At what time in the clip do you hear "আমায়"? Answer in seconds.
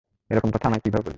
0.65-0.81